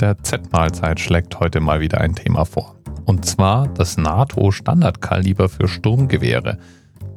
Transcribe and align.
Der 0.00 0.16
Z-Mahlzeit 0.22 1.00
schlägt 1.00 1.40
heute 1.40 1.58
mal 1.58 1.80
wieder 1.80 2.00
ein 2.00 2.14
Thema 2.14 2.44
vor. 2.44 2.76
Und 3.04 3.26
zwar 3.26 3.66
das 3.66 3.96
NATO-Standardkaliber 3.96 5.48
für 5.48 5.66
Sturmgewehre. 5.66 6.58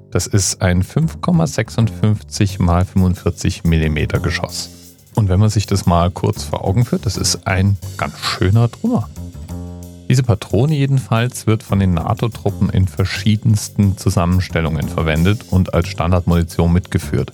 Das 0.09 0.25
ist 0.25 0.63
ein 0.63 0.81
5,56 0.81 2.41
x 2.41 2.55
45 2.91 3.63
mm 3.63 4.23
Geschoss. 4.23 4.70
Und 5.13 5.29
wenn 5.29 5.39
man 5.39 5.49
sich 5.49 5.67
das 5.67 5.86
mal 5.86 6.09
kurz 6.09 6.44
vor 6.44 6.65
Augen 6.65 6.83
führt, 6.83 7.05
das 7.05 7.17
ist 7.17 7.46
ein 7.46 7.78
ganz 7.98 8.17
schöner 8.17 8.71
Trümmer. 8.71 9.09
Diese 10.09 10.23
Patrone 10.23 10.73
jedenfalls 10.73 11.45
wird 11.45 11.61
von 11.61 11.79
den 11.79 11.93
NATO-Truppen 11.93 12.70
in 12.71 12.88
verschiedensten 12.88 13.95
Zusammenstellungen 13.95 14.89
verwendet 14.89 15.45
und 15.52 15.75
als 15.75 15.88
Standardmunition 15.88 16.73
mitgeführt. 16.73 17.32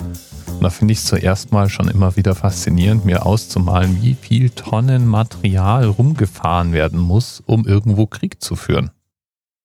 Und 0.58 0.64
da 0.64 0.72
finde 0.72 0.94
ich 0.94 0.98
es 0.98 1.06
zuerst 1.06 1.52
mal 1.52 1.70
schon 1.70 1.88
immer 1.88 2.16
wieder 2.16 2.34
faszinierend, 2.34 3.06
mir 3.06 3.28
auszumalen, 3.28 4.02
wie 4.02 4.16
viel 4.16 4.50
Tonnen 4.50 5.06
Material 5.06 5.86
rumgefahren 5.86 6.74
werden 6.74 7.00
muss, 7.00 7.44
um 7.46 7.68
irgendwo 7.68 8.08
Krieg 8.08 8.42
zu 8.42 8.56
führen. 8.56 8.90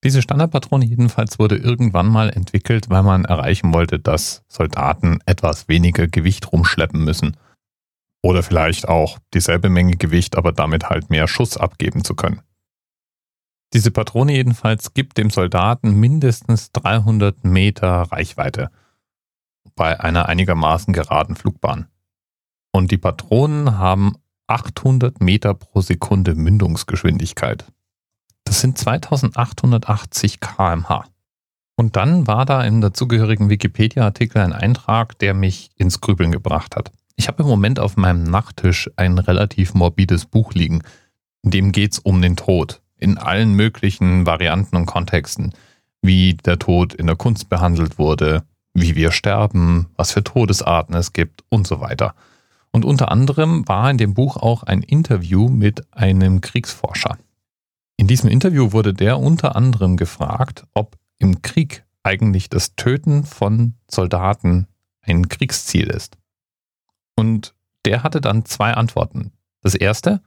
Diese 0.04 0.20
Standardpatrone 0.20 0.84
jedenfalls 0.84 1.38
wurde 1.38 1.56
irgendwann 1.56 2.08
mal 2.08 2.28
entwickelt, 2.28 2.90
weil 2.90 3.02
man 3.04 3.24
erreichen 3.24 3.72
wollte, 3.72 4.00
dass 4.00 4.42
Soldaten 4.48 5.20
etwas 5.24 5.66
weniger 5.66 6.08
Gewicht 6.08 6.52
rumschleppen 6.52 7.02
müssen. 7.02 7.38
Oder 8.22 8.42
vielleicht 8.42 8.86
auch 8.86 9.18
dieselbe 9.32 9.70
Menge 9.70 9.96
Gewicht, 9.96 10.36
aber 10.36 10.52
damit 10.52 10.90
halt 10.90 11.08
mehr 11.08 11.26
Schuss 11.26 11.56
abgeben 11.56 12.04
zu 12.04 12.14
können. 12.14 12.42
Diese 13.72 13.90
Patrone 13.90 14.34
jedenfalls 14.34 14.92
gibt 14.92 15.16
dem 15.16 15.30
Soldaten 15.30 15.94
mindestens 15.94 16.70
300 16.72 17.44
Meter 17.44 18.02
Reichweite 18.12 18.68
bei 19.74 20.00
einer 20.00 20.28
einigermaßen 20.28 20.92
geraden 20.92 21.36
Flugbahn. 21.36 21.86
Und 22.72 22.90
die 22.90 22.98
Patronen 22.98 23.78
haben 23.78 24.14
800 24.46 25.20
Meter 25.20 25.54
pro 25.54 25.80
Sekunde 25.80 26.34
Mündungsgeschwindigkeit. 26.34 27.64
Das 28.44 28.60
sind 28.60 28.78
2880 28.78 30.40
kmh. 30.40 31.04
Und 31.76 31.96
dann 31.96 32.26
war 32.26 32.44
da 32.44 32.62
im 32.64 32.80
dazugehörigen 32.80 33.48
Wikipedia-Artikel 33.48 34.42
ein 34.42 34.52
Eintrag, 34.52 35.18
der 35.18 35.34
mich 35.34 35.70
ins 35.76 36.00
Grübeln 36.00 36.32
gebracht 36.32 36.76
hat. 36.76 36.92
Ich 37.16 37.28
habe 37.28 37.42
im 37.42 37.48
Moment 37.48 37.80
auf 37.80 37.96
meinem 37.96 38.24
Nachttisch 38.24 38.90
ein 38.96 39.18
relativ 39.18 39.74
morbides 39.74 40.26
Buch 40.26 40.52
liegen. 40.54 40.82
In 41.42 41.50
dem 41.50 41.72
geht 41.72 41.92
es 41.92 41.98
um 41.98 42.20
den 42.20 42.36
Tod 42.36 42.82
in 42.98 43.18
allen 43.18 43.54
möglichen 43.54 44.26
Varianten 44.26 44.76
und 44.76 44.86
Kontexten, 44.86 45.52
wie 46.02 46.34
der 46.34 46.58
Tod 46.58 46.94
in 46.94 47.08
der 47.08 47.16
Kunst 47.16 47.48
behandelt 47.48 47.98
wurde, 47.98 48.44
wie 48.74 48.94
wir 48.94 49.12
sterben, 49.12 49.88
was 49.96 50.12
für 50.12 50.24
Todesarten 50.24 50.94
es 50.94 51.12
gibt 51.12 51.44
und 51.48 51.66
so 51.66 51.80
weiter. 51.80 52.14
Und 52.70 52.84
unter 52.84 53.10
anderem 53.10 53.68
war 53.68 53.90
in 53.90 53.98
dem 53.98 54.14
Buch 54.14 54.36
auch 54.36 54.62
ein 54.62 54.82
Interview 54.82 55.48
mit 55.48 55.92
einem 55.92 56.40
Kriegsforscher. 56.40 57.18
In 57.96 58.06
diesem 58.06 58.30
Interview 58.30 58.72
wurde 58.72 58.94
der 58.94 59.18
unter 59.18 59.56
anderem 59.56 59.96
gefragt, 59.96 60.64
ob 60.72 60.96
im 61.18 61.42
Krieg 61.42 61.84
eigentlich 62.02 62.48
das 62.48 62.74
Töten 62.74 63.24
von 63.24 63.74
Soldaten 63.88 64.66
ein 65.02 65.28
Kriegsziel 65.28 65.88
ist. 65.88 66.16
Und 67.14 67.54
der 67.84 68.02
hatte 68.02 68.20
dann 68.20 68.44
zwei 68.44 68.72
Antworten. 68.72 69.32
Das 69.60 69.74
erste, 69.74 70.22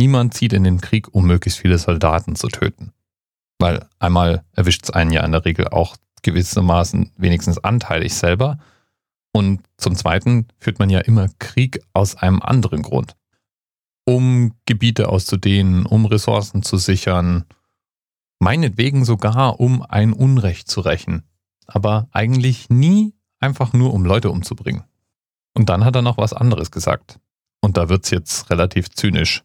Niemand 0.00 0.32
zieht 0.32 0.54
in 0.54 0.64
den 0.64 0.80
Krieg, 0.80 1.14
um 1.14 1.26
möglichst 1.26 1.58
viele 1.58 1.76
Soldaten 1.76 2.34
zu 2.34 2.48
töten. 2.48 2.94
Weil 3.58 3.86
einmal 3.98 4.44
erwischt 4.52 4.84
es 4.84 4.90
einen 4.90 5.10
ja 5.10 5.22
in 5.22 5.32
der 5.32 5.44
Regel 5.44 5.68
auch 5.68 5.98
gewissermaßen 6.22 7.12
wenigstens 7.16 7.58
anteilig 7.58 8.14
selber. 8.14 8.58
Und 9.32 9.60
zum 9.76 9.94
Zweiten 9.94 10.48
führt 10.58 10.78
man 10.78 10.90
ja 10.90 11.00
immer 11.00 11.28
Krieg 11.38 11.80
aus 11.92 12.16
einem 12.16 12.42
anderen 12.42 12.82
Grund. 12.82 13.16
Um 14.04 14.54
Gebiete 14.66 15.08
auszudehnen, 15.08 15.86
um 15.86 16.06
Ressourcen 16.06 16.62
zu 16.62 16.76
sichern, 16.78 17.44
meinetwegen 18.40 19.04
sogar 19.04 19.60
um 19.60 19.82
ein 19.82 20.12
Unrecht 20.12 20.68
zu 20.68 20.80
rächen. 20.80 21.22
Aber 21.66 22.08
eigentlich 22.10 22.70
nie 22.70 23.14
einfach 23.38 23.72
nur, 23.72 23.94
um 23.94 24.04
Leute 24.04 24.30
umzubringen. 24.30 24.84
Und 25.54 25.68
dann 25.68 25.84
hat 25.84 25.94
er 25.94 26.02
noch 26.02 26.18
was 26.18 26.32
anderes 26.32 26.70
gesagt. 26.70 27.20
Und 27.60 27.76
da 27.76 27.88
wird 27.88 28.04
es 28.04 28.10
jetzt 28.10 28.50
relativ 28.50 28.90
zynisch. 28.90 29.44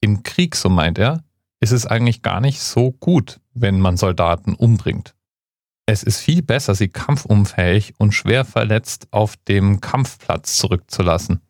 Im 0.00 0.22
Krieg, 0.22 0.56
so 0.56 0.68
meint 0.68 0.98
er, 0.98 1.22
ist 1.60 1.72
es 1.72 1.86
eigentlich 1.86 2.22
gar 2.22 2.40
nicht 2.40 2.60
so 2.60 2.92
gut, 2.92 3.40
wenn 3.52 3.80
man 3.80 3.96
Soldaten 3.96 4.54
umbringt. 4.54 5.14
Es 5.86 6.02
ist 6.02 6.20
viel 6.20 6.42
besser, 6.42 6.74
sie 6.74 6.88
kampfunfähig 6.88 7.94
und 7.98 8.12
schwer 8.12 8.44
verletzt 8.44 9.08
auf 9.10 9.36
dem 9.36 9.80
Kampfplatz 9.80 10.56
zurückzulassen. 10.56 11.40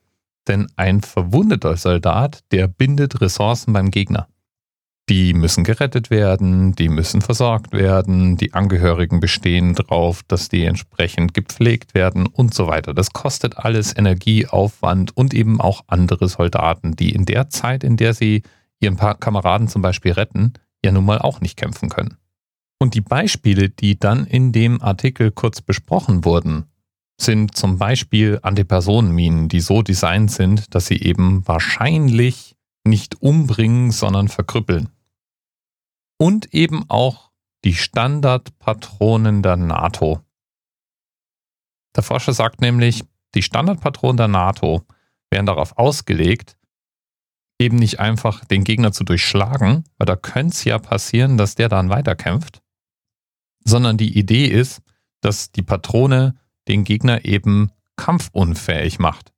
Denn 0.48 0.66
ein 0.76 1.02
verwundeter 1.02 1.76
Soldat, 1.76 2.40
der 2.50 2.66
bindet 2.66 3.20
Ressourcen 3.20 3.72
beim 3.72 3.90
Gegner. 3.90 4.28
Die 5.08 5.34
müssen 5.34 5.64
gerettet 5.64 6.10
werden, 6.10 6.74
die 6.74 6.88
müssen 6.88 7.20
versorgt 7.20 7.72
werden, 7.72 8.36
die 8.36 8.54
Angehörigen 8.54 9.20
bestehen 9.20 9.74
darauf, 9.74 10.22
dass 10.22 10.48
die 10.48 10.64
entsprechend 10.64 11.34
gepflegt 11.34 11.94
werden 11.94 12.26
und 12.26 12.54
so 12.54 12.66
weiter. 12.66 12.94
Das 12.94 13.12
kostet 13.12 13.58
alles 13.58 13.96
Energie, 13.96 14.46
Aufwand 14.46 15.14
und 15.14 15.34
eben 15.34 15.60
auch 15.60 15.82
andere 15.88 16.28
Soldaten, 16.28 16.96
die 16.96 17.12
in 17.12 17.26
der 17.26 17.50
Zeit, 17.50 17.84
in 17.84 17.98
der 17.98 18.14
sie 18.14 18.42
ihren 18.80 18.96
Kameraden 18.96 19.68
zum 19.68 19.82
Beispiel 19.82 20.12
retten, 20.12 20.54
ja 20.82 20.90
nun 20.90 21.04
mal 21.04 21.18
auch 21.18 21.40
nicht 21.40 21.58
kämpfen 21.58 21.90
können. 21.90 22.16
Und 22.80 22.94
die 22.94 23.00
Beispiele, 23.00 23.70
die 23.70 23.98
dann 23.98 24.26
in 24.26 24.52
dem 24.52 24.82
Artikel 24.82 25.30
kurz 25.30 25.60
besprochen 25.60 26.24
wurden, 26.24 26.66
sind 27.20 27.56
zum 27.56 27.78
Beispiel 27.78 28.40
Antipersonenminen, 28.42 29.48
die 29.48 29.60
so 29.60 29.82
designt 29.82 30.30
sind, 30.30 30.74
dass 30.74 30.86
sie 30.86 31.00
eben 31.00 31.46
wahrscheinlich 31.46 32.56
nicht 32.84 33.22
umbringen, 33.22 33.92
sondern 33.92 34.28
verkrüppeln 34.28 34.88
und 36.18 36.52
eben 36.54 36.88
auch 36.88 37.30
die 37.64 37.74
Standardpatronen 37.74 39.42
der 39.42 39.56
NATO. 39.56 40.20
Der 41.96 42.02
Forscher 42.02 42.32
sagt 42.32 42.60
nämlich, 42.60 43.04
die 43.34 43.42
Standardpatronen 43.42 44.16
der 44.16 44.28
NATO 44.28 44.86
wären 45.30 45.46
darauf 45.46 45.78
ausgelegt, 45.78 46.56
eben 47.60 47.76
nicht 47.76 48.00
einfach 48.00 48.44
den 48.44 48.64
Gegner 48.64 48.92
zu 48.92 49.04
durchschlagen, 49.04 49.84
weil 49.98 50.06
da 50.06 50.16
könnte 50.16 50.54
es 50.54 50.64
ja 50.64 50.78
passieren, 50.78 51.36
dass 51.36 51.54
der 51.54 51.68
dann 51.68 51.88
weiterkämpft, 51.88 52.62
sondern 53.64 53.96
die 53.96 54.18
Idee 54.18 54.46
ist, 54.46 54.82
dass 55.20 55.50
die 55.50 55.62
Patrone 55.62 56.34
den 56.68 56.84
Gegner 56.84 57.24
eben 57.24 57.70
kampfunfähig 57.96 58.98
macht. 58.98 59.32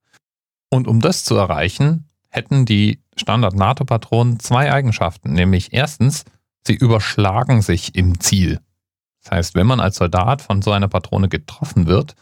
Und 0.68 0.88
um 0.88 1.00
das 1.00 1.24
zu 1.24 1.36
erreichen, 1.36 2.08
hätten 2.28 2.66
die 2.66 3.00
Standard-NATO-Patronen 3.16 4.40
zwei 4.40 4.72
Eigenschaften, 4.72 5.32
nämlich 5.32 5.72
erstens, 5.72 6.24
Sie 6.66 6.74
überschlagen 6.74 7.62
sich 7.62 7.94
im 7.94 8.18
Ziel. 8.20 8.60
Das 9.22 9.30
heißt, 9.30 9.54
wenn 9.54 9.66
man 9.66 9.80
als 9.80 9.96
Soldat 9.96 10.42
von 10.42 10.62
so 10.62 10.72
einer 10.72 10.88
Patrone 10.88 11.28
getroffen 11.28 11.86
wird, 11.86 12.16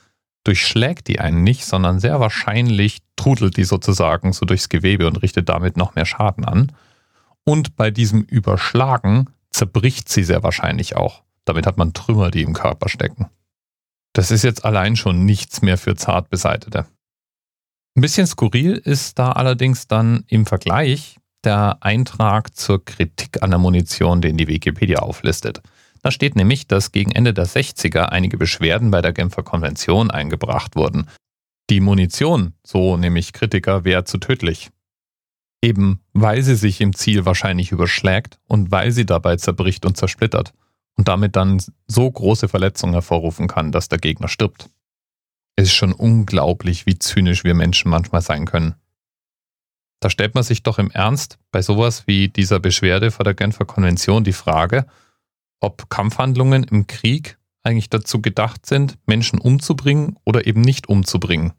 durchschlägt 0.45 1.09
die 1.09 1.19
einen 1.19 1.43
nicht, 1.43 1.65
sondern 1.65 1.99
sehr 1.99 2.21
wahrscheinlich 2.21 2.99
trudelt 3.17 3.57
die 3.57 3.65
sozusagen 3.65 4.33
so 4.33 4.45
durchs 4.45 4.69
Gewebe 4.69 5.07
und 5.07 5.23
richtet 5.23 5.49
damit 5.49 5.79
noch 5.79 5.95
mehr 5.95 6.05
Schaden 6.05 6.45
an. 6.45 6.73
Und 7.45 7.77
bei 7.77 7.91
diesem 7.91 8.23
Überschlagen 8.23 9.31
zerbricht 9.51 10.11
sie 10.11 10.25
sehr 10.25 10.43
wahrscheinlich 10.43 10.97
auch. 10.97 11.24
Damit 11.45 11.67
hat 11.67 11.77
man 11.77 11.93
Trümmer, 11.93 12.31
die 12.31 12.43
im 12.43 12.53
Körper 12.55 12.89
stecken. 12.89 13.29
Das 14.15 14.31
ist 14.31 14.45
jetzt 14.45 14.65
allein 14.65 14.97
schon 14.97 15.25
nichts 15.25 15.61
mehr 15.61 15.77
für 15.77 15.97
zart 15.97 16.31
Beseitete. 16.31 16.87
Ein 17.97 18.01
bisschen 18.01 18.27
skurril 18.27 18.73
ist 18.73 19.19
da 19.19 19.33
allerdings 19.33 19.87
dann 19.87 20.25
im 20.29 20.47
Vergleich 20.47 21.19
der 21.45 21.79
Eintrag 21.81 22.57
zur 22.57 22.85
Kritik 22.85 23.43
an 23.43 23.51
der 23.51 23.59
Munition, 23.59 24.21
den 24.21 24.37
die 24.37 24.49
Wikipedia 24.49 25.01
auflistet. 25.01 25.61
Da 26.03 26.11
steht 26.11 26.37
nämlich, 26.37 26.67
dass 26.67 26.93
gegen 26.93 27.13
Ende 27.13 27.35
der 27.35 27.47
60er 27.47 28.07
einige 28.07 28.37
Beschwerden 28.37 28.91
bei 28.91 29.01
der 29.01 29.13
Genfer 29.13 29.43
Konvention 29.43 30.11
eingebracht 30.11 30.77
wurden. 30.77 31.09
Die 31.71 31.81
Munition, 31.81 32.55
so 32.63 32.97
nämlich 32.97 33.33
Kritiker, 33.33 33.85
wäre 33.85 34.05
zu 34.05 34.19
tödlich. 34.19 34.71
Eben 35.63 36.01
weil 36.13 36.43
sie 36.43 36.57
sich 36.57 36.81
im 36.81 36.95
Ziel 36.95 37.25
wahrscheinlich 37.25 37.73
überschlägt 37.73 38.39
und 38.47 38.71
weil 38.71 38.93
sie 38.93 39.07
dabei 39.07 39.37
zerbricht 39.37 39.87
und 39.87 39.97
zersplittert 39.97 40.53
und 40.97 41.09
damit 41.09 41.37
dann 41.37 41.63
so 41.87 42.11
große 42.11 42.49
Verletzungen 42.49 42.95
hervorrufen 42.95 43.49
kann, 43.49 43.73
dass 43.73 43.89
der 43.89 43.99
Gegner 43.99 44.29
stirbt. 44.29 44.71
Es 45.57 45.69
ist 45.69 45.75
schon 45.75 45.93
unglaublich, 45.93 46.87
wie 46.87 46.99
zynisch 46.99 47.45
wir 47.45 47.55
Menschen 47.55 47.91
manchmal 47.91 48.23
sein 48.23 48.45
können. 48.45 48.75
Da 50.01 50.11
stellt 50.11 50.35
man 50.35 50.45
sich 50.45 50.63
doch 50.63 50.79
im 50.79 50.91
Ernst 50.91 51.39
bei 51.51 51.63
sowas 51.63 52.07
wie 52.07 52.29
dieser 52.29 52.61
Beschwerde 52.61 53.11
vor 53.11 53.25
der 53.25 53.35
Genfer 53.35 53.65
Konvention 53.65 54.25
die 54.25 54.33
Frage, 54.33 54.87
ob 55.61 55.89
Kampfhandlungen 55.89 56.65
im 56.65 56.87
Krieg 56.87 57.39
eigentlich 57.63 57.89
dazu 57.89 58.21
gedacht 58.21 58.67
sind, 58.67 58.99
Menschen 59.07 59.39
umzubringen 59.39 60.19
oder 60.25 60.47
eben 60.47 60.61
nicht 60.61 60.89
umzubringen. 60.89 61.55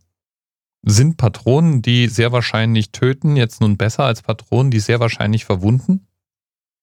Sind 0.83 1.17
Patronen, 1.17 1.81
die 1.81 2.07
sehr 2.07 2.31
wahrscheinlich 2.31 2.91
töten, 2.91 3.35
jetzt 3.35 3.59
nun 3.61 3.77
besser 3.77 4.03
als 4.03 4.21
Patronen, 4.21 4.69
die 4.69 4.79
sehr 4.79 4.99
wahrscheinlich 4.99 5.45
verwunden? 5.45 6.05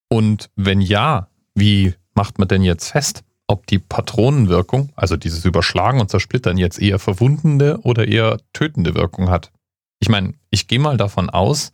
Und 0.09 0.51
wenn 0.57 0.81
ja, 0.81 1.29
wie 1.55 1.95
macht 2.15 2.39
man 2.39 2.49
denn 2.49 2.63
jetzt 2.63 2.91
fest, 2.91 3.25
ob 3.47 3.67
die 3.67 3.79
Patronenwirkung, 3.79 4.91
also 4.97 5.17
dieses 5.17 5.45
Überschlagen 5.45 6.01
und 6.01 6.11
Zersplittern, 6.11 6.57
jetzt 6.57 6.81
eher 6.81 6.99
verwundende 6.99 7.79
oder 7.83 8.09
eher 8.09 8.39
tötende 8.53 8.95
Wirkung 8.95 9.31
hat? 9.31 9.53
Ich 10.01 10.09
meine, 10.09 10.35
ich 10.51 10.69
gehe 10.69 10.79
mal 10.79 10.97
davon 10.97 11.31
aus, 11.31 11.73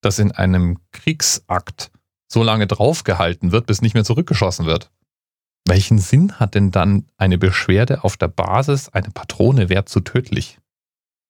dass 0.00 0.18
in 0.18 0.32
einem 0.32 0.78
Kriegsakt 0.92 1.90
so 2.28 2.42
lange 2.42 2.66
draufgehalten 2.66 3.52
wird, 3.52 3.66
bis 3.66 3.80
nicht 3.80 3.94
mehr 3.94 4.04
zurückgeschossen 4.04 4.66
wird. 4.66 4.90
Welchen 5.66 5.98
Sinn 5.98 6.38
hat 6.38 6.54
denn 6.54 6.70
dann 6.70 7.06
eine 7.16 7.38
Beschwerde 7.38 8.04
auf 8.04 8.16
der 8.16 8.28
Basis, 8.28 8.90
eine 8.90 9.10
Patrone 9.10 9.70
wäre 9.70 9.86
zu 9.86 10.00
tödlich? 10.00 10.58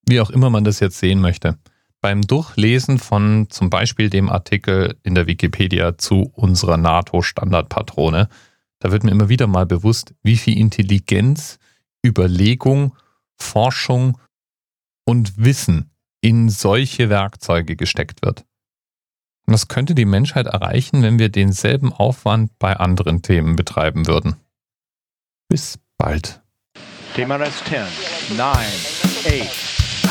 Wie 0.06 0.20
auch 0.20 0.30
immer 0.30 0.50
man 0.50 0.64
das 0.64 0.80
jetzt 0.80 0.98
sehen 0.98 1.20
möchte. 1.20 1.56
Beim 2.04 2.20
Durchlesen 2.20 2.98
von 2.98 3.46
zum 3.48 3.70
Beispiel 3.70 4.10
dem 4.10 4.28
Artikel 4.28 4.98
in 5.04 5.14
der 5.14 5.26
Wikipedia 5.26 5.96
zu 5.96 6.30
unserer 6.34 6.76
NATO-Standardpatrone, 6.76 8.28
da 8.78 8.92
wird 8.92 9.04
mir 9.04 9.10
immer 9.10 9.30
wieder 9.30 9.46
mal 9.46 9.64
bewusst, 9.64 10.12
wie 10.22 10.36
viel 10.36 10.58
Intelligenz, 10.58 11.58
Überlegung, 12.04 12.94
Forschung 13.38 14.18
und 15.06 15.38
Wissen 15.38 15.92
in 16.20 16.50
solche 16.50 17.08
Werkzeuge 17.08 17.74
gesteckt 17.74 18.20
wird. 18.20 18.44
Und 19.46 19.52
das 19.52 19.68
könnte 19.68 19.94
die 19.94 20.04
Menschheit 20.04 20.44
erreichen, 20.44 21.02
wenn 21.02 21.18
wir 21.18 21.30
denselben 21.30 21.90
Aufwand 21.90 22.50
bei 22.58 22.76
anderen 22.76 23.22
Themen 23.22 23.56
betreiben 23.56 24.06
würden. 24.06 24.36
Bis 25.48 25.78
bald. 25.96 26.42
TMRS 27.14 27.64
10, 27.64 28.36
9, 28.36 28.46
8. 29.40 29.73